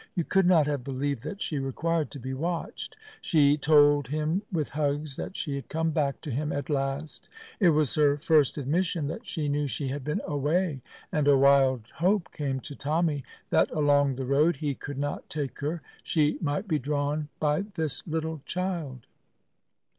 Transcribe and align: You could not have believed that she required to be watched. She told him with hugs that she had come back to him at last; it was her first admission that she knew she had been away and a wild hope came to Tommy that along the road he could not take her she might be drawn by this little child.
You 0.15 0.23
could 0.23 0.47
not 0.47 0.65
have 0.65 0.83
believed 0.83 1.21
that 1.25 1.43
she 1.43 1.59
required 1.59 2.09
to 2.09 2.19
be 2.19 2.33
watched. 2.33 2.97
She 3.21 3.55
told 3.55 4.07
him 4.07 4.41
with 4.51 4.69
hugs 4.71 5.15
that 5.17 5.37
she 5.37 5.53
had 5.53 5.69
come 5.69 5.91
back 5.91 6.21
to 6.21 6.31
him 6.31 6.51
at 6.51 6.71
last; 6.71 7.29
it 7.59 7.69
was 7.69 7.93
her 7.93 8.17
first 8.17 8.57
admission 8.57 9.05
that 9.09 9.27
she 9.27 9.47
knew 9.47 9.67
she 9.67 9.89
had 9.89 10.03
been 10.03 10.19
away 10.25 10.81
and 11.11 11.27
a 11.27 11.37
wild 11.37 11.85
hope 11.97 12.31
came 12.31 12.59
to 12.61 12.75
Tommy 12.75 13.23
that 13.51 13.69
along 13.69 14.15
the 14.15 14.25
road 14.25 14.55
he 14.55 14.73
could 14.73 14.97
not 14.97 15.29
take 15.29 15.59
her 15.59 15.83
she 16.01 16.39
might 16.41 16.67
be 16.67 16.79
drawn 16.79 17.29
by 17.39 17.61
this 17.75 18.01
little 18.07 18.41
child. 18.43 19.05